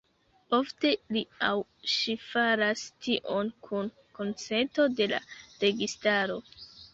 [0.57, 1.51] Ofte li aŭ
[1.95, 5.21] ŝi faras tion kun konsento de la
[5.67, 6.41] registaro.